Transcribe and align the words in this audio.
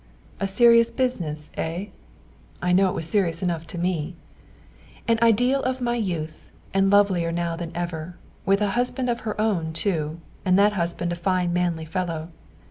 "A 0.39 0.47
serious 0.47 0.89
business, 0.89 1.51
eh?" 1.57 1.89
I 2.59 2.71
know 2.71 2.89
it 2.89 2.95
was 2.95 3.07
serious 3.07 3.43
enough 3.43 3.67
to 3.67 3.77
me. 3.77 4.15
An 5.07 5.19
ideal 5.21 5.61
of 5.61 5.79
my 5.79 5.93
youth, 5.95 6.51
and 6.73 6.89
lovelier 6.89 7.31
now 7.31 7.55
than 7.55 7.71
ever, 7.75 8.15
with 8.43 8.61
a 8.61 8.71
husband 8.71 9.11
of 9.11 9.19
her 9.19 9.39
own 9.39 9.73
too, 9.73 10.19
and 10.43 10.57
that 10.57 10.73
husband 10.73 11.13
a 11.13 11.15
fine 11.15 11.53
manly 11.53 11.85
fellow. 11.85 12.29